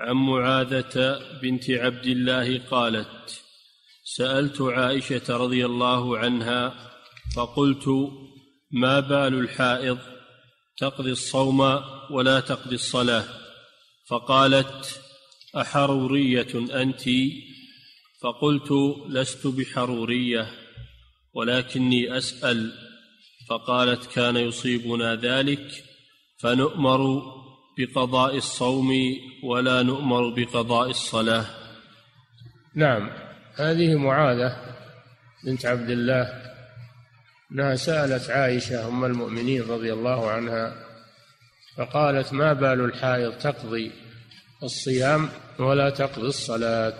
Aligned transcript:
عن 0.00 0.16
معاذة 0.16 1.20
بنت 1.42 1.70
عبد 1.70 2.06
الله 2.06 2.58
قالت 2.70 3.42
سألت 4.04 4.60
عائشة 4.60 5.36
رضي 5.36 5.66
الله 5.66 6.18
عنها 6.18 6.90
فقلت 7.36 7.88
ما 8.70 9.00
بال 9.00 9.34
الحائض؟ 9.34 9.98
تقضي 10.78 11.10
الصوم 11.10 11.60
ولا 12.10 12.40
تقضي 12.40 12.74
الصلاة؟ 12.74 13.24
فقالت 14.08 15.00
أحرورية 15.56 16.82
أنت؟ 16.82 17.02
فقلت 18.22 18.72
لست 19.08 19.46
بحرورية 19.46 20.50
ولكني 21.34 22.18
أسأل. 22.18 22.72
فقالت 23.48 24.06
كان 24.06 24.36
يصيبنا 24.36 25.14
ذلك 25.14 25.84
فنؤمر 26.38 27.22
بقضاء 27.78 28.36
الصوم 28.36 28.90
ولا 29.44 29.82
نؤمر 29.82 30.34
بقضاء 30.36 30.90
الصلاة. 30.90 31.44
نعم 32.74 33.10
هذه 33.56 33.94
معاذة 33.94 34.56
بنت 35.44 35.66
عبد 35.66 35.90
الله 35.90 36.50
أنها 37.52 37.74
سألت 37.74 38.30
عائشة 38.30 38.88
أم 38.88 39.04
المؤمنين 39.04 39.62
رضي 39.62 39.92
الله 39.92 40.30
عنها 40.30 40.74
فقالت 41.76 42.32
ما 42.32 42.52
بال 42.52 42.84
الحائض 42.84 43.32
تقضي 43.38 43.92
الصيام 44.62 45.28
ولا 45.58 45.90
تقضي 45.90 46.26
الصلاة؟ 46.26 46.98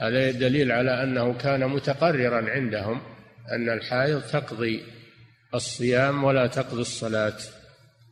هذا 0.00 0.30
دليل 0.30 0.72
على 0.72 1.02
أنه 1.02 1.32
كان 1.32 1.68
متقررا 1.68 2.50
عندهم 2.50 3.00
أن 3.52 3.68
الحائض 3.68 4.22
تقضي 4.22 4.82
الصيام 5.54 6.24
ولا 6.24 6.46
تقضي 6.46 6.80
الصلاة. 6.80 7.36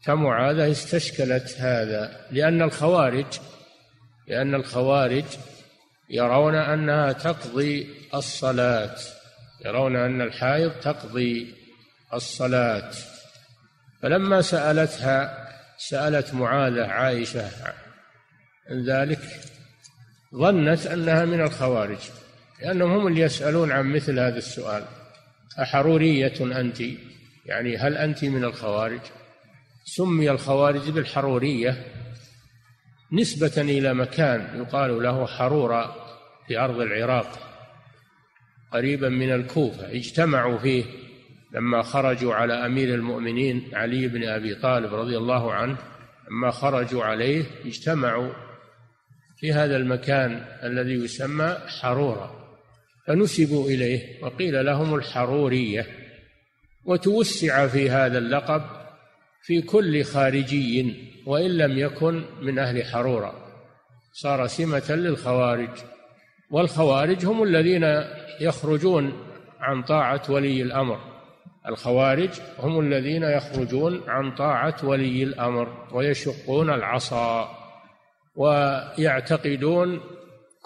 فمعاذة 0.05 0.71
استشكلت 0.71 1.55
هذا 1.59 2.27
لأن 2.31 2.63
الخوارج 2.63 3.27
لأن 4.29 4.55
الخوارج 4.55 5.25
يرون 6.11 6.55
أنها 6.55 7.13
تقضي 7.13 7.89
الصلاة 8.15 8.97
يرون 9.65 9.97
أن 9.97 10.21
الحائض 10.21 10.71
تقضي 10.71 11.55
الصلاة. 12.15 12.91
فلما 14.03 14.43
سألتها 14.43 15.49
سألت 15.79 16.35
معاذة 16.35 16.87
عائشة 16.87 17.51
عن 18.71 18.85
ذلك 18.85 19.21
ظنت 20.35 20.87
أنها 20.87 21.25
من 21.25 21.41
الخوارج 21.41 21.99
لأنهم 22.63 22.93
هم 22.93 23.07
اللي 23.07 23.21
يسألون 23.21 23.73
عن 23.73 23.93
مثل 23.93 24.19
هذا 24.19 24.39
السؤال. 24.39 24.85
أحرورية 25.63 26.61
أنت؟ 26.61 26.81
يعني 27.47 27.77
هل 27.77 27.97
أنت 27.97 28.25
من 28.25 28.45
الخوارج؟ 28.45 29.01
سمي 29.85 30.31
الخوارج 30.31 30.91
بالحرورية 30.91 31.87
نسبة 33.13 33.53
إلى 33.63 33.95
مكان 33.95 34.61
يقال 34.61 35.03
له 35.03 35.27
حرورة 35.27 35.95
في 36.47 36.59
أرض 36.59 36.81
العراق 36.81 37.39
قريبا 38.73 39.09
من 39.09 39.33
الكوفة. 39.33 39.93
اجتمعوا 39.93 40.59
فيه 40.59 40.85
لما 41.55 41.83
خرجوا 41.83 42.35
على 42.35 42.67
أمير 42.67 42.95
المؤمنين 42.95 43.71
علي 43.73 44.09
بن 44.09 44.29
أبي 44.29 44.55
طالب 44.55 44.95
رضي 44.95 45.17
الله 45.17 45.53
عنه. 45.53 45.77
لما 46.31 46.51
خرجوا 46.51 47.05
عليه 47.05 47.45
اجتمعوا 47.65 48.33
في 49.37 49.53
هذا 49.53 49.77
المكان 49.77 50.45
الذي 50.63 50.93
يسمى 51.05 51.59
حرورة. 51.81 52.57
فنسبوا 53.07 53.69
إليه 53.69 54.25
وقيل 54.25 54.67
لهم 54.67 54.95
الحرورية. 54.95 55.87
وتوسع 56.85 57.67
في 57.67 57.91
هذا 57.91 58.19
اللقب 58.19 58.82
في 59.43 59.63
كل 59.63 60.05
خارجي 60.05 60.95
وإن 61.27 61.51
لم 61.51 61.79
يكن 61.79 62.25
من 62.41 62.59
أهل 62.59 62.85
حرورة. 62.85 63.35
صار 64.13 64.47
سمة 64.47 64.91
للخوارج 64.91 65.71
والخوارج 66.51 67.27
هم 67.27 67.43
الذين 67.43 68.05
يخرجون 68.41 69.13
عن 69.61 69.83
طاعة 69.83 70.23
ولي 70.29 70.63
الأمر. 70.63 70.99
الخوارج 71.69 72.31
هم 72.59 72.81
الذين 72.81 73.23
يخرجون 73.23 74.03
عن 74.07 74.35
طاعة 74.35 74.77
ولي 74.85 75.23
الأمر 75.23 75.89
ويشقون 75.93 76.71
العصا 76.71 77.59
ويعتقدون 78.37 80.01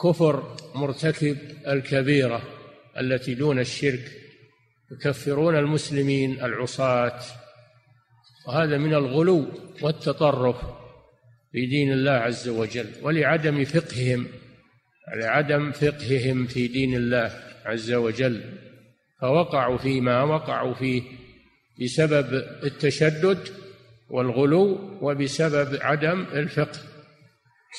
كفر 0.02 0.56
مرتكب 0.74 1.36
الكبيرة 1.68 2.42
التي 3.00 3.34
دون 3.34 3.58
الشرك 3.58 4.12
يكفرون 4.92 5.56
المسلمين 5.56 6.44
العصاة. 6.44 7.18
وهذا 8.46 8.78
من 8.78 8.94
الغلو 8.94 9.46
والتطرف 9.82 10.56
في 11.52 11.66
دين 11.66 11.92
الله 11.92 12.10
عز 12.10 12.48
وجل 12.48 12.86
ولعدم 13.02 13.64
فقههم 13.64 14.26
لعدم 15.16 15.72
فقههم 15.72 16.46
في 16.46 16.68
دين 16.68 16.94
الله 16.94 17.32
عز 17.64 17.92
وجل. 17.92 18.40
فوقعوا 19.20 19.78
فيما 19.78 20.22
وقعوا 20.22 20.74
فيه 20.74 21.02
بسبب 21.82 22.34
التشدد 22.64 23.48
والغلو 24.10 24.98
وبسبب 25.00 25.78
عدم 25.82 26.26
الفقه 26.32 26.78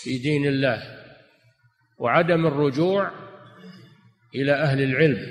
في 0.04 0.18
دين 0.18 0.48
الله 0.48 0.84
وعدم 2.00 2.48
الرجوع 2.48 3.12
إلى 4.36 4.54
أهل 4.54 4.84
العلم 4.84 5.28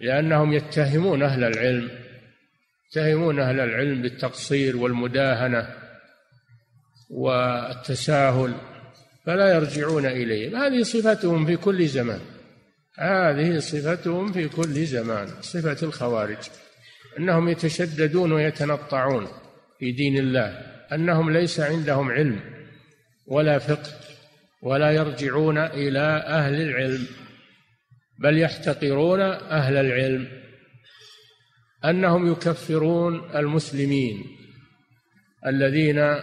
لأنهم 0.00 0.52
يتهمون 0.52 1.22
أهل 1.22 1.44
العلم 1.44 1.90
يتهمون 2.92 3.40
أهل 3.40 3.60
العلم 3.60 4.02
بالتقصير 4.02 4.76
والمداهنة 4.76 5.68
والتساهل 7.10 8.54
فلا 9.26 9.54
يرجعون 9.54 10.06
إليهم. 10.06 10.56
هذه 10.56 10.82
صفتهم 10.82 11.46
في 11.46 11.56
كل 11.56 11.86
زمان. 11.86 12.20
هذه 12.98 13.58
صفتهم 13.58 14.32
في 14.32 14.48
كل 14.48 14.86
زمان 14.86 15.28
صفة 15.40 15.86
الخوارج. 15.86 16.36
أنهم 17.18 17.48
يتشددون 17.48 18.32
ويتنطعون 18.32 19.28
في 19.78 19.92
دين 19.92 20.18
الله 20.18 20.48
أنهم 20.92 21.30
ليس 21.30 21.60
عندهم 21.60 22.10
علم 22.10 22.40
ولا 23.26 23.58
فقه 23.58 23.90
ولا 24.62 24.90
يرجعون 24.90 25.58
إلى 25.58 26.24
أهل 26.26 26.54
العلم 26.54 27.06
بل 28.18 28.38
يحتقرون 28.38 29.20
أهل 29.20 29.76
العلم. 29.76 30.41
أنهم 31.84 32.32
يكفرون 32.32 33.36
المسلمين 33.36 34.24
الذين 35.46 36.16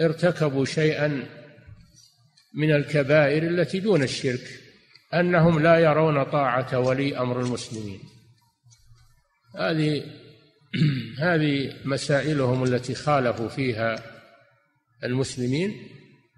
ارتكبوا 0.00 0.64
شيئا 0.64 1.28
من 2.54 2.74
الكبائر 2.74 3.42
التي 3.42 3.80
دون 3.80 4.02
الشرك 4.02 4.60
أنهم 5.14 5.60
لا 5.60 5.78
يرون 5.78 6.22
طاعة 6.22 6.78
ولي 6.78 7.18
أمر 7.18 7.40
المسلمين. 7.40 8.00
هذه 9.58 10.04
هذه 11.26 11.74
مسائلهم 11.84 12.64
التي 12.64 12.94
خالفوا 12.94 13.48
فيها 13.48 14.02
المسلمين. 15.04 15.88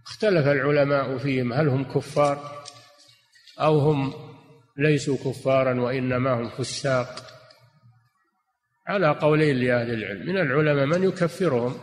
اختلف 0.06 0.46
العلماء 0.46 1.18
فيهم 1.18 1.52
هل 1.52 1.68
هم 1.68 1.84
كفار 1.84 2.64
أو 3.60 3.78
هم 3.78 4.14
ليسوا 4.76 5.16
كفارا 5.16 5.80
وإنما 5.80 6.32
هم 6.32 6.48
فساق. 6.48 7.27
على 8.88 9.08
قولين 9.08 9.56
لأهل 9.56 9.90
العلم. 9.90 10.26
من 10.26 10.36
العلماء 10.36 10.86
من 10.86 11.08
يكفرهم؟ 11.08 11.74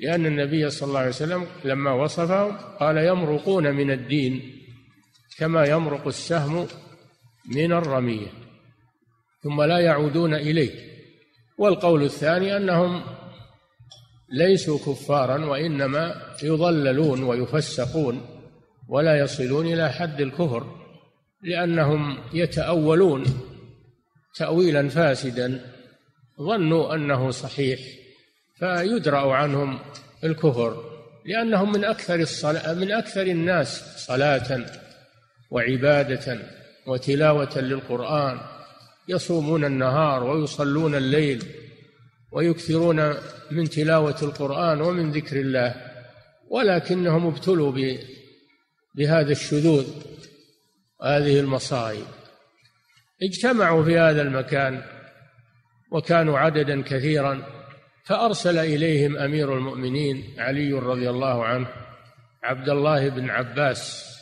لأن 0.00 0.26
النبي 0.26 0.70
صلى 0.70 0.88
الله 0.88 0.98
عليه 0.98 1.08
وسلم 1.08 1.46
لما 1.64 1.92
وصفهم 1.92 2.56
قال 2.80 2.98
يمرقون 2.98 3.74
من 3.74 3.90
الدين 3.90 4.42
كما 5.38 5.64
يمرق 5.64 6.06
السهم 6.06 6.66
من 7.54 7.72
الرمية 7.72 8.28
ثم 9.42 9.62
لا 9.62 9.78
يعودون 9.78 10.34
إليه. 10.34 10.92
والقول 11.58 12.02
الثاني 12.02 12.56
أنهم 12.56 13.02
ليسوا 14.32 14.78
كفارا 14.78 15.44
وإنما 15.44 16.22
يضللون 16.42 17.22
ويفسقون 17.22 18.26
ولا 18.88 19.18
يصلون 19.18 19.66
إلى 19.66 19.92
حد 19.92 20.20
الكفر 20.20 20.66
لأنهم 21.42 22.18
يتأولون 22.32 23.24
تأويلا 24.38 24.88
فاسدا 24.88 25.72
ظنوا 26.44 26.94
أنه 26.94 27.30
صحيح 27.30 27.80
فيدرأ 28.58 29.34
عنهم 29.34 29.78
الكفر 30.24 30.92
لأنهم 31.26 31.72
من 31.72 31.84
أكثر 31.84 32.14
الصلاة 32.14 32.74
من 32.74 32.92
أكثر 32.92 33.22
الناس 33.22 33.82
صلاة 34.06 34.66
وعبادة 35.50 36.38
وتلاوة 36.86 37.58
للقرآن 37.58 38.40
يصومون 39.08 39.64
النهار 39.64 40.24
ويصلون 40.24 40.94
الليل 40.94 41.44
ويكثرون 42.32 43.14
من 43.50 43.68
تلاوة 43.68 44.16
القرآن 44.22 44.80
ومن 44.80 45.10
ذكر 45.10 45.40
الله 45.40 45.74
ولكنهم 46.50 47.26
ابتلوا 47.26 47.72
بهذا 48.94 49.32
الشذوذ 49.32 49.86
وهذه 51.00 51.40
المصائب. 51.40 52.06
اجتمعوا 53.22 53.84
في 53.84 53.98
هذا 53.98 54.22
المكان 54.22 54.82
وكانوا 55.92 56.38
عددا 56.38 56.82
كثيرا 56.82 57.42
فأرسل 58.04 58.58
إليهم 58.58 59.16
أمير 59.16 59.56
المؤمنين 59.56 60.34
علي 60.38 60.72
رضي 60.72 61.10
الله 61.10 61.44
عنه 61.44 61.66
عبد 62.42 62.68
الله 62.68 63.08
بن 63.08 63.30
عباس 63.30 64.12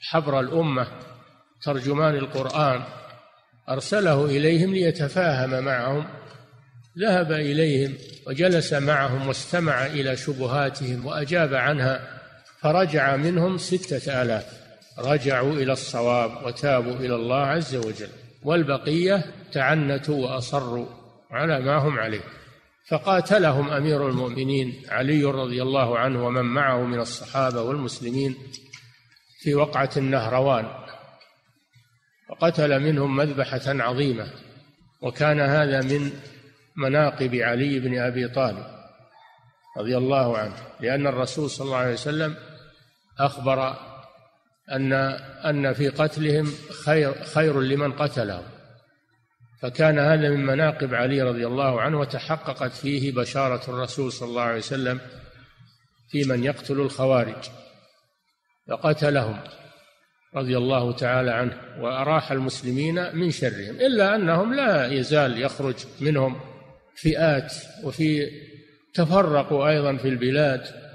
حبر 0.00 0.40
الأمة 0.40 0.86
ترجمان 1.62 2.14
القرآن 2.14 2.82
أرسله 3.68 4.24
إليهم 4.24 4.74
ليتفاهم 4.74 5.64
معهم 5.64 6.06
ذهب 6.98 7.32
إليهم 7.32 7.94
وجلس 8.26 8.72
معهم 8.72 9.28
واستمع 9.28 9.86
إلى 9.86 10.16
شبهاتهم 10.16 11.06
وأجاب 11.06 11.54
عنها 11.54 12.20
فرجع 12.60 13.16
منهم 13.16 13.58
ستة 13.58 14.22
آلاف 14.22 14.44
رجعوا 14.98 15.52
إلى 15.52 15.72
الصواب 15.72 16.46
وتابوا 16.46 16.94
إلى 16.94 17.14
الله 17.14 17.46
عز 17.46 17.76
وجل. 17.76 18.08
والبقية 18.48 19.24
تعنتوا 19.52 20.26
وأصروا 20.26 20.86
على 21.30 21.60
ما 21.60 21.76
هم 21.76 21.98
عليه. 21.98 22.24
فقاتلهم 22.88 23.70
أمير 23.70 24.08
المؤمنين 24.08 24.82
علي 24.88 25.24
رضي 25.24 25.62
الله 25.62 25.98
عنه 25.98 26.26
ومن 26.26 26.44
معه 26.44 26.84
من 26.84 27.00
الصحابة 27.00 27.62
والمسلمين 27.62 28.36
في 29.40 29.54
وقعة 29.54 29.90
النهروان. 29.96 30.68
وقتل 32.30 32.80
منهم 32.80 33.16
مذبحة 33.16 33.60
عظيمة 33.66 34.32
وكان 35.02 35.40
هذا 35.40 35.82
من 35.82 36.10
مناقب 36.76 37.34
علي 37.34 37.78
بن 37.80 37.98
أبي 37.98 38.28
طالب 38.28 38.66
رضي 39.78 39.96
الله 39.96 40.38
عنه 40.38 40.54
لأن 40.80 41.06
الرسول 41.06 41.50
صلى 41.50 41.64
الله 41.64 41.76
عليه 41.76 41.92
وسلم 41.92 42.36
أخبر 43.20 43.76
أن 44.72 44.92
أن 44.92 45.72
في 45.72 45.88
قتلهم 45.88 46.52
خير 46.84 47.24
خير 47.24 47.60
لمن 47.60 47.92
قتلهم. 47.92 48.44
فكان 49.62 49.98
هذا 49.98 50.30
من 50.30 50.46
مناقب 50.46 50.94
علي 50.94 51.22
رضي 51.22 51.46
الله 51.46 51.80
عنه 51.80 52.00
وتحققت 52.00 52.72
فيه 52.72 53.12
بشارة 53.12 53.70
الرسول 53.70 54.12
صلى 54.12 54.28
الله 54.28 54.42
عليه 54.42 54.58
وسلم 54.58 55.00
في 56.10 56.24
من 56.24 56.44
يقتل 56.44 56.80
الخوارج 56.80 57.48
فقتلهم 58.68 59.40
رضي 60.34 60.56
الله 60.56 60.92
تعالى 60.92 61.30
عنه 61.30 61.56
وأراح 61.80 62.32
المسلمين 62.32 63.16
من 63.16 63.30
شرهم 63.30 63.74
إلا 63.74 64.14
أنهم 64.14 64.54
لا 64.54 64.92
يزال 64.92 65.42
يخرج 65.42 65.74
منهم 66.00 66.40
فئات 66.96 67.54
وفي 67.84 68.30
تفرقوا 68.94 69.68
أيضا 69.68 69.96
في 69.96 70.08
البلاد. 70.08 70.87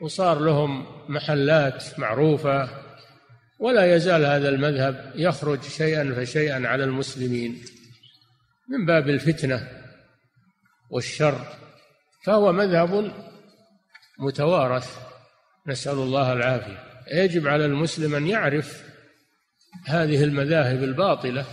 وصار 0.00 0.40
لهم 0.40 0.86
محلات 1.08 1.98
معروفة 1.98 2.68
ولا 3.58 3.96
يزال 3.96 4.24
هذا 4.26 4.48
المذهب 4.48 5.12
يخرج 5.14 5.62
شيئا 5.62 6.14
فشيئا 6.14 6.68
على 6.68 6.84
المسلمين 6.84 7.62
من 8.68 8.86
باب 8.86 9.08
الفتنة 9.08 9.68
والشر. 10.90 11.46
فهو 12.24 12.52
مذهب 12.52 13.12
متوارث. 14.18 14.98
نسأل 15.66 15.92
الله 15.92 16.32
العافية. 16.32 16.88
يجب 17.12 17.48
على 17.48 17.66
المسلم 17.66 18.14
أن 18.14 18.26
يعرف 18.26 18.82
هذه 19.86 20.24
المذاهب 20.24 20.82
الباطلة 20.82 21.44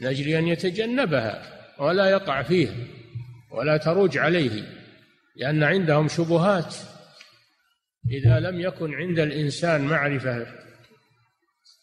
من 0.00 0.06
أجل 0.06 0.28
أن 0.28 0.48
يتجنبها 0.48 1.42
ولا 1.78 2.10
يقع 2.10 2.42
فيها 2.42 2.74
ولا 3.50 3.76
تروج 3.76 4.18
عليه 4.18 4.64
لأن 5.36 5.62
عندهم 5.62 6.08
شبهات 6.08 6.74
إذا 8.10 8.40
لم 8.40 8.60
يكن 8.60 8.94
عند 8.94 9.18
الإنسان 9.18 9.80
معرفة 9.80 10.46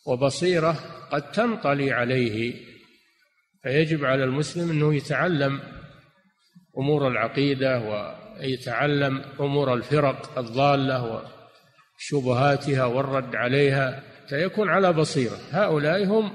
وبصيرة 0.07 0.71
قد 1.11 1.31
تنطلي 1.31 1.91
عليه 1.91 2.53
فيجب 3.63 4.05
على 4.05 4.23
المسلم 4.23 4.69
أنه 4.69 4.95
يتعلم 4.95 5.59
أمور 6.77 7.07
العقيدة 7.07 7.79
ويتعلم 7.79 9.21
أمور 9.39 9.73
الفرق 9.73 10.39
الضالة 10.39 11.23
وشبهاتها 11.99 12.85
والرد 12.85 13.35
عليها 13.35 14.03
فيكون 14.29 14.69
على 14.69 14.93
بصيرة. 14.93 15.37
هؤلاء 15.51 16.05
هم 16.05 16.31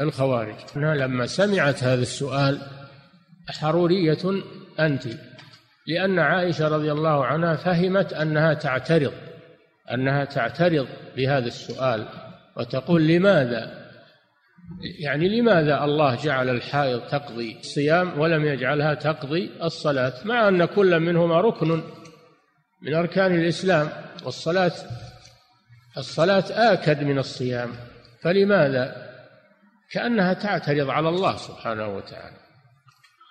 الخوارج. 0.00 0.56
لما 0.76 1.26
سمعت 1.26 1.84
هذا 1.84 2.02
السؤال 2.02 2.60
حرورية 3.48 4.42
أنت. 4.80 5.04
لأن 5.88 6.18
عائشة 6.18 6.68
رضي 6.68 6.92
الله 6.92 7.26
عنها 7.26 7.56
فهمت 7.56 8.12
أنها 8.12 8.54
تعترض 8.54 9.12
أنها 9.94 10.24
تعترض 10.24 10.88
بهذا 11.16 11.46
السؤال 11.46 12.08
وتقول 12.56 13.06
لماذا؟ 13.06 13.88
يعني 15.00 15.40
لماذا 15.40 15.84
الله 15.84 16.14
جعل 16.14 16.48
الحائض 16.48 17.00
تقضي 17.00 17.56
الصيام 17.58 18.20
ولم 18.20 18.44
يجعلها 18.44 18.94
تقضي 18.94 19.50
الصلاة؟ 19.62 20.12
مع 20.24 20.48
أن 20.48 20.64
كل 20.64 21.00
منهما 21.00 21.40
ركن 21.40 21.82
من 22.82 22.94
أركان 22.94 23.34
الإسلام 23.34 23.88
والصلاة 24.24 24.72
الصلاة 25.96 26.44
آكد 26.50 27.02
من 27.02 27.18
الصيام 27.18 27.72
فلماذا؟ 28.22 29.08
كأنها 29.92 30.32
تعترض 30.32 30.90
على 30.90 31.08
الله 31.08 31.36
سبحانه 31.36 31.96
وتعالى 31.96 32.36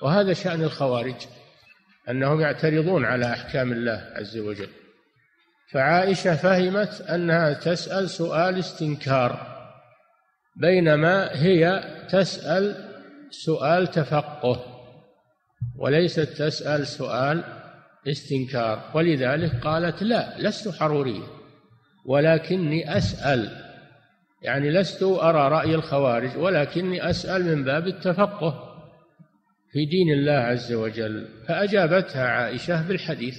وهذا 0.01 0.33
شأن 0.33 0.63
الخوارج. 0.63 1.15
أنهم 2.09 2.41
يعترضون 2.41 3.05
على 3.05 3.25
أحكام 3.33 3.71
الله 3.71 4.11
عز 4.15 4.37
وجل. 4.37 4.69
فعائشة 5.71 6.35
فهمت 6.35 7.01
أنها 7.01 7.53
تسأل 7.53 8.09
سؤال 8.09 8.59
استنكار 8.59 9.57
بينما 10.55 11.29
هي 11.33 11.83
تسأل 12.09 12.75
سؤال 13.29 13.87
تفقه 13.87 14.63
وليست 15.77 16.19
تسأل 16.19 16.87
سؤال 16.87 17.43
استنكار. 18.07 18.91
ولذلك 18.93 19.59
قالت 19.61 20.03
لا 20.03 20.35
لست 20.37 20.69
حرورية 20.69 21.23
ولكني 22.05 22.97
أسأل. 22.97 23.67
يعني 24.41 24.69
لست 24.69 25.03
أرى 25.03 25.49
رأي 25.49 25.75
الخوارج 25.75 26.37
ولكني 26.37 27.09
أسأل 27.09 27.45
من 27.45 27.63
باب 27.63 27.87
التفقه. 27.87 28.66
في 29.77 29.85
دين 29.85 30.13
الله 30.13 30.33
عز 30.33 30.73
وجل 30.73 31.27
فأجابتها 31.47 32.27
عائشة 32.27 32.87
بالحديث 32.87 33.37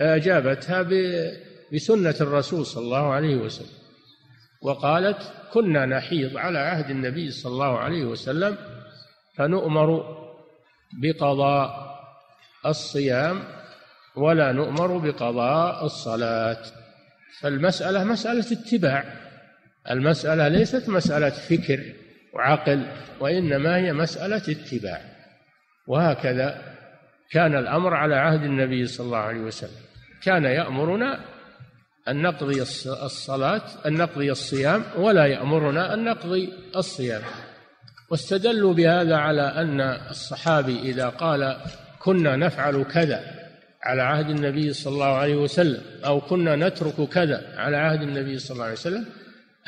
أجابتها 0.00 0.82
بسنة 1.72 2.14
الرسول 2.20 2.66
صلى 2.66 2.84
الله 2.84 3.12
عليه 3.12 3.36
وسلم 3.36 3.78
وقالت 4.62 5.32
كنا 5.52 5.86
نحيض 5.86 6.36
على 6.36 6.58
عهد 6.58 6.90
النبي 6.90 7.30
صلى 7.30 7.52
الله 7.52 7.78
عليه 7.78 8.04
وسلم 8.04 8.56
فنؤمر 9.36 10.16
بقضاء 11.02 11.98
الصيام 12.66 13.42
ولا 14.16 14.52
نؤمر 14.52 14.98
بقضاء 14.98 15.84
الصلاة. 15.84 16.62
فالمسألة 17.40 18.04
مسألة 18.04 18.52
اتباع 18.52 19.04
المسألة 19.90 20.48
ليست 20.48 20.88
مسألة 20.88 21.30
فكر 21.30 21.80
وعقل 22.34 22.86
وإنما 23.20 23.76
هي 23.76 23.92
مسألة 23.92 24.36
اتباع. 24.36 25.15
وهكذا 25.86 26.62
كان 27.30 27.58
الأمر 27.58 27.94
على 27.94 28.14
عهد 28.14 28.42
النبي 28.42 28.86
صلى 28.86 29.06
الله 29.06 29.18
عليه 29.18 29.40
وسلم. 29.40 29.80
كان 30.22 30.44
يأمرنا 30.44 31.20
أن 32.08 32.22
نقضي 32.22 32.62
الصلاة 32.62 33.62
أن 33.86 33.92
نقضي 33.92 34.30
الصيام 34.30 34.82
ولا 34.98 35.26
يأمرنا 35.26 35.94
أن 35.94 36.04
نقضي 36.04 36.52
الصيام. 36.76 37.22
واستدلوا 38.10 38.74
بهذا 38.74 39.16
على 39.16 39.42
أن 39.42 39.80
الصحابي 39.80 40.80
إذا 40.80 41.08
قال 41.08 41.56
كنا 41.98 42.36
نفعل 42.36 42.82
كذا 42.82 43.20
على 43.82 44.02
عهد 44.02 44.30
النبي 44.30 44.72
صلى 44.72 44.94
الله 44.94 45.14
عليه 45.16 45.36
وسلم 45.36 45.82
أو 46.04 46.20
كنا 46.20 46.56
نترك 46.56 47.08
كذا 47.08 47.54
على 47.56 47.76
عهد 47.76 48.02
النبي 48.02 48.38
صلى 48.38 48.54
الله 48.54 48.64
عليه 48.64 48.74
وسلم 48.74 49.06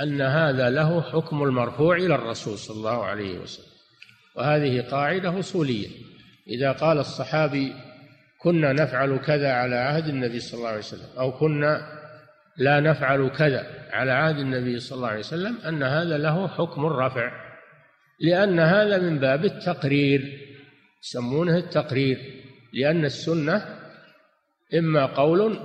أن 0.01 0.21
هذا 0.21 0.71
له 0.71 1.03
حكم 1.03 1.43
المرفوع 1.43 1.97
إلى 1.97 2.15
الرسول 2.15 2.59
صلى 2.59 2.77
الله 2.77 3.05
عليه 3.05 3.39
وسلم. 3.39 3.68
وهذه 4.39 4.81
قاعدة 4.81 5.39
أصولية. 5.39 5.89
إذا 6.49 6.73
قال 6.73 6.99
الصحابي 6.99 7.73
كنا 8.39 8.73
نفعل 8.73 9.19
كذا 9.19 9.53
على 9.53 9.77
عهد 9.77 10.09
النبي 10.09 10.41
صلى 10.41 10.59
الله 10.59 10.69
عليه 10.69 10.79
وسلم 10.79 11.19
أو 11.19 11.33
كنا 11.33 11.99
لا 12.57 12.81
نفعل 12.81 13.29
كذا 13.29 13.67
على 13.91 14.13
عهد 14.13 14.39
النبي 14.39 14.79
صلى 14.79 14.97
الله 14.97 15.09
عليه 15.09 15.19
وسلم 15.19 15.59
أن 15.69 15.83
هذا 15.83 16.19
له 16.19 16.49
حكم 16.49 16.87
الرفع 16.87 17.33
لأن 18.21 18.61
هذا 18.61 18.99
من 18.99 19.19
باب 19.19 19.45
التقرير 19.45 20.39
يسمونه 21.03 21.57
التقرير 21.57 22.19
لأن 22.73 23.05
السنة 23.05 23.79
إما 24.75 25.07
قول 25.07 25.59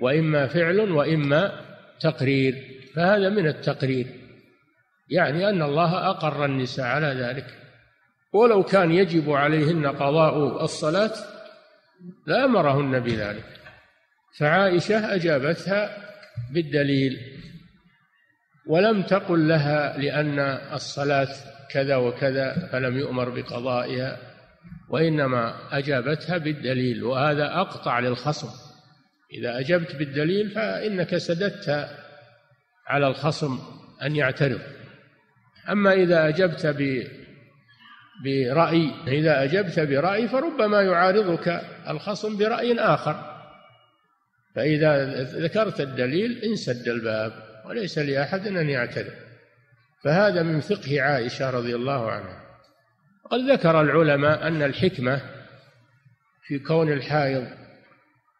وإما 0.00 0.46
فعل 0.46 0.78
وإما 0.78 1.60
تقرير 2.00 2.54
فهذا 2.94 3.28
من 3.28 3.46
التقرير. 3.46 4.06
يعني 5.10 5.48
أن 5.48 5.62
الله 5.62 6.10
أقر 6.10 6.44
النساء 6.44 6.86
على 6.86 7.06
ذلك. 7.06 7.46
ولو 8.32 8.62
كان 8.62 8.92
يجب 8.92 9.30
عليهن 9.30 9.86
قضاء 9.86 10.64
الصلاة 10.64 11.12
لأمرهن 12.26 13.00
بذلك. 13.00 13.58
فعائشة 14.38 15.14
أجابتها 15.14 15.96
بالدليل 16.54 17.18
ولم 18.66 19.02
تقل 19.02 19.48
لها 19.48 19.98
لأن 19.98 20.38
الصلاة 20.72 21.28
كذا 21.70 21.96
وكذا 21.96 22.68
فلم 22.72 22.98
يؤمر 22.98 23.28
بقضائها 23.28 24.16
وإنما 24.88 25.54
أجابتها 25.78 26.38
بالدليل 26.38 27.04
وهذا 27.04 27.60
أقطع 27.60 27.98
للخصم. 27.98 28.48
إذا 29.32 29.58
أجبت 29.58 29.96
بالدليل 29.96 30.50
فإنك 30.50 31.16
سددت 31.16 31.88
على 32.86 33.06
الخصم 33.06 33.58
أن 34.02 34.16
يعترض. 34.16 34.60
أما 35.70 35.92
إذا 35.92 36.28
أجبت 36.28 36.66
ب 36.66 37.06
برأي 38.24 38.90
إذا 39.06 39.44
أجبت 39.44 39.80
برأي 39.80 40.28
فربما 40.28 40.82
يعارضك 40.82 41.60
الخصم 41.88 42.36
برأي 42.36 42.80
آخر. 42.80 43.38
فإذا 44.54 45.22
ذكرت 45.22 45.80
الدليل 45.80 46.44
انسد 46.44 46.88
الباب 46.88 47.32
وليس 47.66 47.98
لأحد 47.98 48.46
أن 48.46 48.68
يعترض 48.68 49.12
فهذا 50.04 50.42
من 50.42 50.60
فقه 50.60 51.02
عائشة 51.02 51.50
رضي 51.50 51.74
الله 51.74 52.10
عنها. 52.10 52.42
قد 53.30 53.40
ذكر 53.50 53.80
العلماء 53.80 54.46
أن 54.46 54.62
الحكمة 54.62 55.20
في 56.46 56.58
كون 56.58 56.92
الحائض 56.92 57.46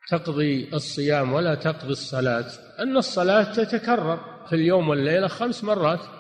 تقضي 0.09 0.71
الصيام 0.75 1.33
ولا 1.33 1.55
تقضي 1.55 1.93
الصلاة 1.93 2.47
أن 2.79 2.97
الصلاة 2.97 3.53
تتكرر 3.53 4.45
في 4.49 4.55
اليوم 4.55 4.89
والليلة 4.89 5.29
خمس 5.29 5.65
مرات. 5.65 6.18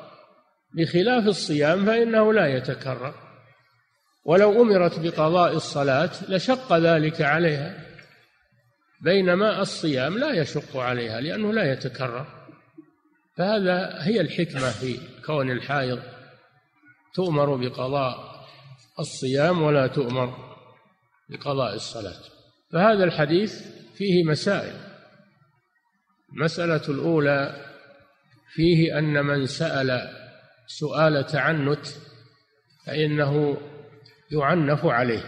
بخلاف 0.75 1.27
الصيام 1.27 1.87
فإنه 1.87 2.33
لا 2.33 2.47
يتكرر. 2.47 3.15
ولو 4.25 4.63
أمرت 4.63 5.01
بقضاء 5.01 5.57
الصلاة 5.57 6.11
لشق 6.29 6.73
ذلك 6.73 7.23
عليها. 7.23 7.87
بينما 9.03 9.63
الصيام 9.63 10.19
لا 10.19 10.31
يشق 10.31 10.77
عليها 10.77 11.21
لأنه 11.21 11.53
لا 11.53 11.73
يتكرر. 11.73 12.27
فهذا 13.37 13.99
هي 14.01 14.21
الحكمة 14.21 14.71
في 14.71 14.99
كون 15.27 15.51
الحائض. 15.51 16.03
تؤمر 17.15 17.57
بقضاء 17.57 18.45
الصيام 18.99 19.63
ولا 19.63 19.87
تؤمر 19.87 20.37
بقضاء 21.29 21.75
الصلاة. 21.75 22.21
فهذا 22.73 23.05
الحديث 23.05 23.63
فيه 23.97 24.25
مسائل. 24.25 24.77
المسألة 26.33 26.89
الأولى 26.89 27.65
فيه 28.55 28.99
أن 28.99 29.25
من 29.25 29.47
سأل 29.47 30.18
سؤال 30.69 31.27
تعنت 31.27 31.87
فإنه 32.87 33.57
يعنف 34.33 34.87
عليه 34.87 35.23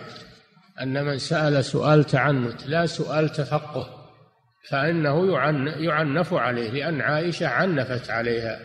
أن 0.80 1.04
من 1.04 1.18
سأل 1.18 1.64
سؤال 1.64 2.04
تعنت 2.04 2.66
لا 2.66 2.86
سؤال 2.86 3.28
تفقه 3.28 4.00
فإنه 4.68 5.32
يعنف 5.84 6.34
عليه 6.34 6.70
لأن 6.70 7.00
عائشة 7.00 7.48
عنفت 7.48 8.10
عليها 8.10 8.60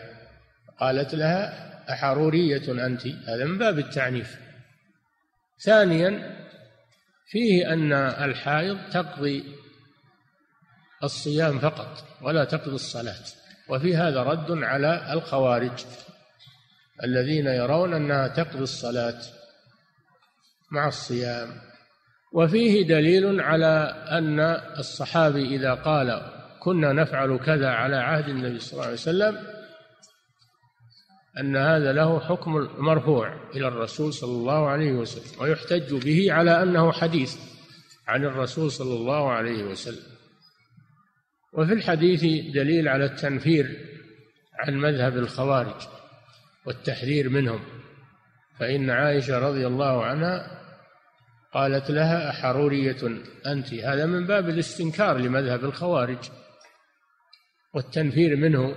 قالت 0.80 1.14
لها 1.14 1.66
أحرورية 1.92 2.86
أنت؟ 2.86 3.06
هذا 3.06 3.44
من 3.44 3.58
باب 3.58 3.78
التعنيف. 3.78 4.36
ثانيا 5.64 6.36
فيه 7.30 7.72
أن 7.72 7.92
الحائض 7.92 8.78
تقضي 8.92 9.44
الصيام 11.04 11.58
فقط 11.58 12.04
ولا 12.22 12.44
تقضي 12.44 12.74
الصلاة 12.74 13.24
وفي 13.68 13.96
هذا 13.96 14.22
رد 14.22 14.50
على 14.50 15.12
الخوارج. 15.12 15.84
الذين 17.04 17.46
يرون 17.46 17.94
أنها 17.94 18.28
تقضي 18.28 18.62
الصلاة 18.62 19.18
مع 20.72 20.88
الصيام. 20.88 21.48
وفيه 22.32 22.86
دليل 22.86 23.40
على 23.40 23.94
أن 24.10 24.40
الصحابي 24.78 25.56
إذا 25.56 25.74
قال 25.74 26.32
كنا 26.60 26.92
نفعل 26.92 27.38
كذا 27.38 27.68
على 27.68 27.96
عهد 27.96 28.28
النبي 28.28 28.58
صلى 28.58 28.72
الله 28.72 28.84
عليه 28.84 28.94
وسلم 28.94 29.38
أن 31.40 31.56
هذا 31.56 31.92
له 31.92 32.20
حكم 32.20 32.52
مرفوع 32.78 33.50
إلى 33.50 33.68
الرسول 33.68 34.12
صلى 34.12 34.32
الله 34.32 34.68
عليه 34.68 34.92
وسلم 34.92 35.42
ويحتج 35.42 36.04
به 36.04 36.32
على 36.32 36.62
أنه 36.62 36.92
حديث 36.92 37.36
عن 38.08 38.24
الرسول 38.24 38.70
صلى 38.70 38.94
الله 38.94 39.30
عليه 39.30 39.64
وسلم. 39.64 40.16
وفي 41.52 41.72
الحديث 41.72 42.20
دليل 42.54 42.88
على 42.88 43.04
التنفير 43.04 43.66
عن 44.60 44.74
مذهب 44.74 45.16
الخوارج. 45.16 45.82
والتحذير 46.66 47.28
منهم. 47.28 47.60
فإن 48.58 48.90
عائشة 48.90 49.38
رضي 49.38 49.66
الله 49.66 50.04
عنها 50.04 50.62
قالت 51.52 51.90
لها 51.90 52.30
أحرورية 52.30 52.96
أنت؟ 53.46 53.74
هذا 53.74 54.06
من 54.06 54.26
باب 54.26 54.48
الاستنكار 54.48 55.18
لمذهب 55.18 55.64
الخوارج 55.64 56.30
والتنفير 57.74 58.36
منه. 58.36 58.76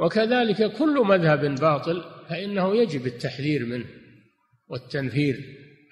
وكذلك 0.00 0.72
كل 0.72 1.04
مذهب 1.04 1.54
باطل 1.54 2.04
فإنه 2.28 2.76
يجب 2.76 3.06
التحذير 3.06 3.66
منه 3.66 3.86
والتنفير 4.68 5.40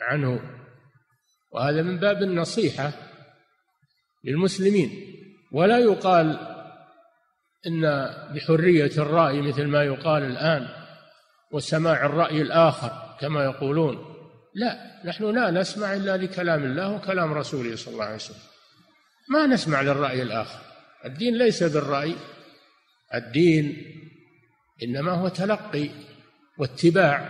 عنه. 0.00 0.40
وهذا 1.52 1.82
من 1.82 1.98
باب 1.98 2.22
النصيحة 2.22 2.92
للمسلمين. 4.24 4.90
ولا 5.52 5.78
يقال 5.78 6.38
إن 7.66 7.82
بحرية 8.34 8.90
الرأي 8.98 9.42
مثل 9.42 9.66
ما 9.66 9.82
يقال 9.82 10.22
الآن 10.22 10.83
وسماع 11.54 12.06
الرأي 12.06 12.42
الآخر 12.42 13.16
كما 13.20 13.44
يقولون. 13.44 14.14
لا 14.54 15.00
نحن 15.04 15.24
لا 15.24 15.50
نسمع 15.50 15.94
إلا 15.94 16.16
لكلام 16.16 16.64
الله 16.64 16.92
وكلام 16.92 17.32
رسوله 17.32 17.76
صلى 17.76 17.92
الله 17.92 18.04
عليه 18.04 18.14
وسلم. 18.14 18.36
ما 19.30 19.46
نسمع 19.46 19.80
للرأي 19.80 20.22
الآخر. 20.22 20.60
الدين 21.04 21.38
ليس 21.38 21.62
بالرأي. 21.62 22.14
الدين 23.14 23.84
إنما 24.82 25.12
هو 25.12 25.28
تلقي 25.28 25.88
واتباع 26.58 27.28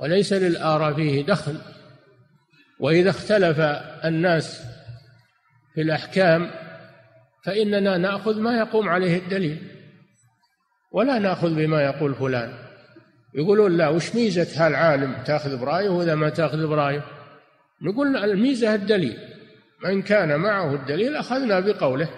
وليس 0.00 0.32
للآراء 0.32 0.94
فيه 0.94 1.22
دخل. 1.22 1.58
وإذا 2.80 3.10
اختلف 3.10 3.60
الناس 4.04 4.62
في 5.74 5.80
الأحكام 5.80 6.50
فإننا 7.44 7.98
نأخذ 7.98 8.40
ما 8.40 8.58
يقوم 8.58 8.88
عليه 8.88 9.18
الدليل. 9.18 9.68
ولا 10.92 11.18
نأخذ 11.18 11.54
بما 11.54 11.82
يقول 11.82 12.14
فلان. 12.14 12.73
يقولون 13.34 13.76
لا 13.76 13.88
وش 13.88 14.14
ميزة 14.14 14.66
هالعالم؟ 14.66 15.14
تأخذ 15.26 15.56
برأيه 15.60 15.88
وإذا 15.88 16.14
ما 16.14 16.28
تأخذ 16.28 16.66
برأيه؟ 16.66 17.04
نقول 17.82 18.16
الميزة 18.16 18.74
الدليل. 18.74 19.18
من 19.84 20.02
كان 20.02 20.40
معه 20.40 20.74
الدليل 20.74 21.16
أخذنا 21.16 21.60
بقوله. 21.60 22.08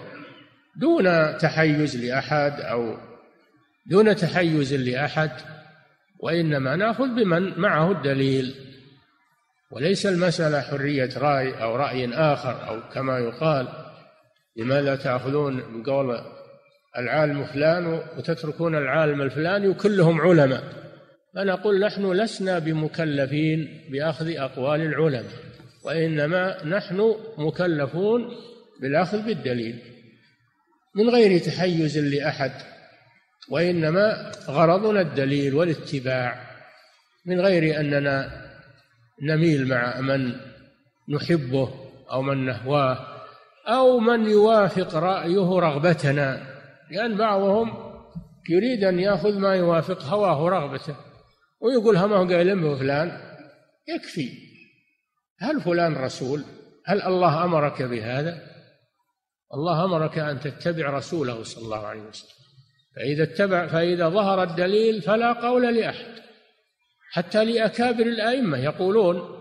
دون 0.75 1.37
تحيز 1.37 2.05
لأحد 2.05 2.61
أو 2.61 2.97
دون 3.85 4.15
تحيز 4.15 4.73
لأحد 4.73 5.31
وإنما 6.19 6.75
نأخذ 6.75 7.07
بمن 7.15 7.59
معه 7.59 7.91
الدليل. 7.91 8.55
وليس 9.71 10.05
المسألة 10.05 10.61
حرية 10.61 11.09
رأي 11.17 11.63
أو 11.63 11.75
رأي 11.75 12.13
آخر 12.13 12.69
أو 12.69 12.81
كما 12.93 13.19
يقال. 13.19 13.67
لماذا 14.57 14.95
تأخذون 14.95 15.53
من 15.53 15.83
قول 15.83 16.21
العالم 16.97 17.45
فلان 17.45 18.01
وتتركون 18.17 18.75
العالم 18.75 19.21
الفلاني 19.21 19.67
وكلهم 19.67 20.21
علماء؟ 20.21 20.86
فنقول 21.35 21.79
نحن 21.79 22.11
لسنا 22.11 22.59
بمكلفين 22.59 23.81
بأخذ 23.91 24.35
أقوال 24.37 24.81
العلماء 24.81 25.33
وإنما 25.85 26.65
نحن 26.65 27.15
مكلفون 27.37 28.35
بالأخذ 28.81 29.21
بالدليل. 29.21 29.79
من 30.95 31.09
غير 31.09 31.39
تحيز 31.39 31.97
لأحد 31.97 32.51
وإنما 33.49 34.31
غرضنا 34.47 35.01
الدليل 35.01 35.55
والاتباع. 35.55 36.47
من 37.25 37.41
غير 37.41 37.79
أننا 37.79 38.45
نميل 39.21 39.67
مع 39.67 40.01
من 40.01 40.35
نحبه 41.09 41.69
أو 42.11 42.21
من 42.21 42.45
نهواه 42.45 43.07
أو 43.67 43.99
من 43.99 44.29
يوافق 44.29 44.95
رأيه 44.95 45.59
رغبتنا 45.59 46.41
لأن 46.91 47.17
بعضهم 47.17 47.73
يريد 48.49 48.83
أن 48.83 48.99
يأخذ 48.99 49.39
ما 49.39 49.55
يوافق 49.55 50.03
هواه 50.03 50.49
رغبته. 50.49 50.95
ويقول 51.59 51.95
ما 51.95 52.15
هو 52.15 52.27
قايل 52.27 52.59
بفلان 52.59 53.37
يكفي. 53.87 54.29
هل 55.39 55.61
فلان 55.61 55.95
رسول؟ 55.95 56.43
هل 56.85 57.01
الله 57.01 57.43
أمرك 57.43 57.81
بهذا؟ 57.81 58.41
الله 59.53 59.85
أمرك 59.85 60.17
أن 60.17 60.39
تتبع 60.39 60.89
رسوله 60.89 61.43
صلى 61.43 61.65
الله 61.65 61.87
عليه 61.87 62.01
وسلم. 62.01 62.37
فإذا 62.95 63.23
اتبع 63.23 63.67
فإذا 63.67 64.09
ظهر 64.09 64.43
الدليل 64.43 65.01
فلا 65.01 65.33
قول 65.33 65.75
لأحد. 65.75 66.17
حتى 67.11 67.45
لأكابر 67.45 68.05
الأئمة 68.05 68.57
يقولون 68.57 69.37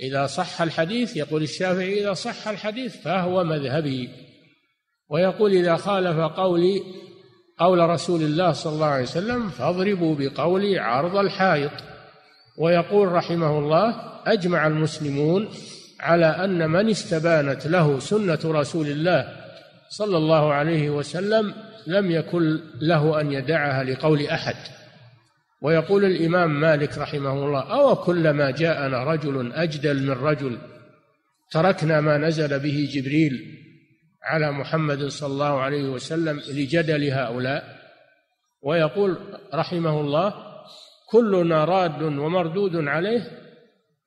إذا 0.00 0.26
صح 0.26 0.62
الحديث 0.62 1.16
يقول 1.16 1.42
الشافعي 1.42 2.00
إذا 2.00 2.14
صح 2.14 2.48
الحديث 2.48 2.96
فهو 2.96 3.44
مذهبي. 3.44 4.08
ويقول 5.08 5.52
إذا 5.52 5.76
خالف 5.76 6.18
قولي 6.18 6.82
قول 7.60 7.78
رسول 7.78 8.22
الله 8.22 8.52
صلى 8.52 8.72
الله 8.72 8.86
عليه 8.86 9.02
وسلم 9.02 9.48
فاضربوا 9.48 10.16
بقولي 10.18 10.78
عرض 10.78 11.16
الحائط. 11.16 11.70
ويقول 12.58 13.12
رحمه 13.12 13.58
الله 13.58 13.94
أجمع 14.26 14.66
المسلمون 14.66 15.48
على 16.00 16.26
أن 16.26 16.70
من 16.70 16.90
استبانت 16.90 17.66
له 17.66 17.98
سنة 17.98 18.38
رسول 18.44 18.86
الله 18.86 19.28
صلى 19.88 20.16
الله 20.16 20.52
عليه 20.52 20.90
وسلم 20.90 21.54
لم 21.86 22.10
يكن 22.10 22.60
له 22.80 23.20
أن 23.20 23.32
يدعها 23.32 23.84
لقول 23.84 24.26
أحد. 24.26 24.56
ويقول 25.62 26.04
الإمام 26.04 26.60
مالك 26.60 26.98
رحمه 26.98 27.32
الله 27.32 27.60
أو 27.60 27.96
كلما 27.96 28.50
جاءنا 28.50 29.04
رجل 29.04 29.52
أجدل 29.52 30.02
من 30.02 30.10
رجل 30.10 30.58
تركنا 31.50 32.00
ما 32.00 32.18
نزل 32.18 32.58
به 32.58 32.88
جبريل 32.92 33.60
على 34.22 34.52
محمد 34.52 35.06
صلى 35.06 35.32
الله 35.32 35.60
عليه 35.60 35.88
وسلم 35.88 36.40
لجدل 36.48 37.10
هؤلاء. 37.10 37.80
ويقول 38.62 39.18
رحمه 39.54 40.00
الله 40.00 40.34
كلنا 41.10 41.64
راد 41.64 42.02
ومردود 42.02 42.76
عليه 42.88 43.30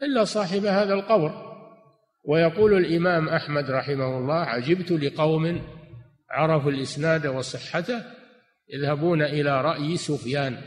إلا 0.04 0.24
صاحب 0.24 0.66
هذا 0.66 0.94
القبر 0.94 1.54
ويقول 2.26 2.78
الإمام 2.78 3.30
أحمد 3.30 3.72
رحمه 3.72 4.18
الله 4.18 4.36
عجبت 4.36 4.92
لقوم 4.92 5.62
عرفوا 6.30 6.72
الإسناد 6.72 7.28
وصحته 7.28 8.04
يذهبون 8.70 9.22
إلى 9.22 9.62
رأي 9.62 9.98
سفيان. 9.98 10.58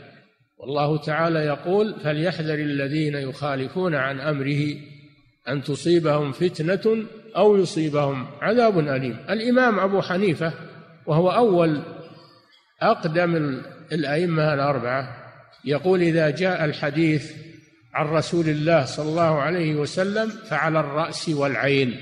والله 0.57 0.97
تعالى 0.97 1.39
يقول 1.39 1.99
فليحذر 1.99 2.53
الذين 2.53 3.15
يخالفون 3.15 3.95
عن 3.95 4.19
أمره 4.19 4.75
أن 5.47 5.63
تصيبهم 5.63 6.31
فتنة 6.31 7.05
أو 7.35 7.57
يصيبهم 7.57 8.27
عذاب 8.41 8.79
أليم. 8.79 9.17
الإمام 9.29 9.79
أبو 9.79 10.01
حنيفة 10.01 10.53
وهو 11.05 11.29
أول 11.29 11.81
أقدم 12.81 13.61
الأئمة 13.91 14.53
الأربعة 14.53 15.17
يقول 15.65 16.01
إذا 16.01 16.29
جاء 16.29 16.65
الحديث 16.65 17.31
عن 17.93 18.05
رسول 18.05 18.49
الله 18.49 18.85
صلى 18.85 19.09
الله 19.09 19.41
عليه 19.41 19.75
وسلم 19.75 20.29
فعلى 20.29 20.79
الرأس 20.79 21.29
والعين. 21.29 22.01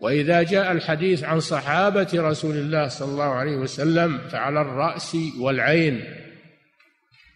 وإذا 0.00 0.42
جاء 0.42 0.72
الحديث 0.72 1.24
عن 1.24 1.40
صحابة 1.40 2.08
رسول 2.14 2.56
الله 2.56 2.88
صلى 2.88 3.12
الله 3.12 3.34
عليه 3.34 3.56
وسلم 3.56 4.18
فعلى 4.18 4.60
الرأس 4.60 5.16
والعين. 5.40 6.04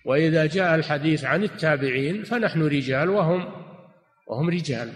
وإذا 0.05 0.47
جاء 0.47 0.75
الحديث 0.75 1.25
عن 1.25 1.45
التابعين 1.45 2.23
فنحن 2.23 2.63
رجال 2.63 3.11
وهم 3.11 3.45
وهم 4.27 4.51
رجال. 4.51 4.93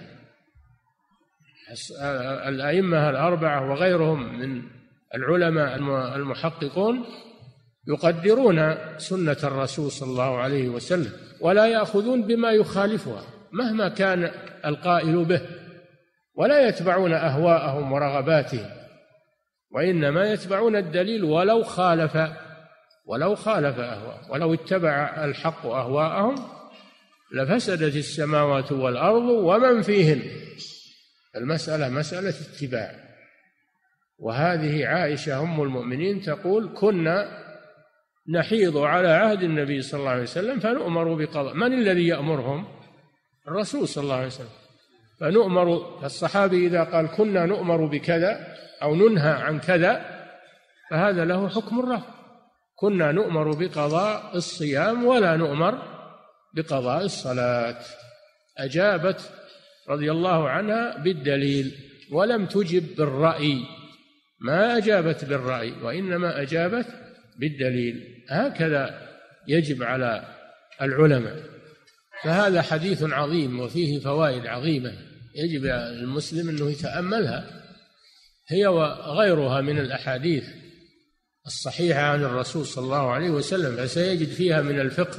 الأئمة 2.49 3.11
الأربعة 3.11 3.71
وغيرهم 3.71 4.39
من 4.39 4.63
العلماء 5.15 5.77
المحققون 6.17 7.05
يقدرون 7.89 8.75
سنة 8.99 9.37
الرسول 9.45 9.91
صلى 9.91 10.11
الله 10.11 10.39
عليه 10.39 10.69
وسلم 10.69 11.13
ولا 11.41 11.67
يأخذون 11.67 12.23
بما 12.23 12.51
يخالفها 12.51 13.25
مهما 13.53 13.89
كان 13.89 14.31
القائل 14.67 15.25
به 15.25 15.41
ولا 16.35 16.69
يتبعون 16.69 17.13
أهواءهم 17.13 17.93
ورغباتهم 17.93 18.71
وإنما 19.71 20.33
يتبعون 20.33 20.77
الدليل 20.77 21.25
ولو 21.25 21.63
خالف 21.63 22.19
ولو 23.07 23.35
خالف 23.35 23.79
أهواء 23.79 24.21
ولو 24.31 24.55
اتبع 24.55 25.25
الحق 25.25 25.67
أهواءهم 25.67 26.35
لفسدت 27.35 27.97
السماوات 27.97 28.73
والأرض 28.73 29.23
ومن 29.23 29.83
فيهن. 29.83 30.23
المسألة 31.37 31.89
مسألة 31.89 32.29
اتباع. 32.29 32.95
وهذه 34.19 34.87
عائشة 34.87 35.43
أم 35.43 35.63
المؤمنين 35.63 36.21
تقول 36.21 36.71
كنا 36.77 37.43
نحيض 38.29 38.77
على 38.77 39.09
عهد 39.09 39.43
النبي 39.43 39.83
صلى 39.83 40.01
الله 40.01 40.11
عليه 40.11 40.23
وسلم 40.23 40.61
فنؤمر 40.61 41.15
بقضاء. 41.15 41.55
من 41.55 41.73
الذي 41.73 42.07
يأمرهم؟ 42.07 42.67
الرسول 43.49 43.89
صلى 43.89 44.05
الله 44.05 44.17
عليه 44.17 44.27
وسلم. 44.27 44.63
فنؤمر 45.21 45.99
الصحابي 46.05 46.67
إذا 46.67 46.85
قال 46.85 47.07
كنا 47.07 47.47
نؤمر 47.47 47.87
بكذا 47.87 48.57
أو 48.83 48.95
ننهى 48.95 49.33
عن 49.33 49.61
كذا 49.61 50.05
فهذا 50.91 51.25
له 51.25 51.49
حكم 51.49 51.81
الرفع 51.81 52.07
كنا 52.77 53.13
نؤمر 53.13 53.53
بقضاء 53.55 54.37
الصيام 54.37 55.05
ولا 55.05 55.37
نؤمر 55.37 55.79
بقضاء 56.55 57.05
الصلاة. 57.05 57.79
أجابت 58.59 59.33
رضي 59.93 60.11
الله 60.11 60.49
عنها 60.49 60.99
بالدليل 60.99 61.73
ولم 62.13 62.47
تجب 62.47 62.97
بالرأي. 62.97 63.59
ما 64.41 64.77
أجابت 64.77 65.25
بالرأي 65.25 65.73
وإنما 65.73 66.43
أجابت 66.43 66.87
بالدليل. 67.39 68.25
هكذا 68.31 69.09
يجب 69.49 69.83
على 69.83 70.25
العلماء. 70.83 71.37
فهذا 72.25 72.63
حديث 72.63 73.03
عظيم 73.03 73.61
وفيه 73.61 74.01
فوائد 74.01 74.47
عظيمة. 74.47 74.93
يجب 75.37 75.65
المسلم 75.67 76.49
أنه 76.49 76.71
يتأملها. 76.71 77.63
هي 78.49 78.67
وغيرها 78.67 79.61
من 79.61 79.79
الأحاديث 79.79 80.45
الصحيحة 81.47 82.01
عن 82.01 82.25
الرسول 82.25 82.67
صلى 82.67 82.85
الله 82.85 83.11
عليه 83.11 83.31
وسلم 83.31 83.77
فسيجد 83.77 84.29
فيها 84.29 84.63
من 84.63 84.81
الفقه 84.81 85.19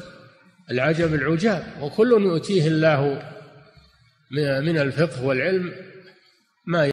العجب 0.71 1.13
العجاب 1.13 1.63
وكل 1.81 2.11
يؤتيه 2.11 2.67
الله 2.67 3.33
من 4.33 4.77
الفقه 4.77 5.25
والعلم 5.25 5.73
ما 6.65 6.92